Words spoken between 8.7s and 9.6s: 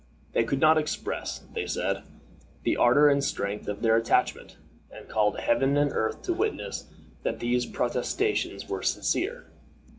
sincere.